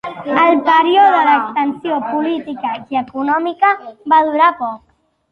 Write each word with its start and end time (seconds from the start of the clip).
El 0.43 0.55
període 0.67 1.17
d'expansió 1.27 1.99
política 2.07 2.71
i 2.93 2.97
econòmica 3.01 3.75
va 4.15 4.23
durar 4.31 4.49
poc. 4.63 4.81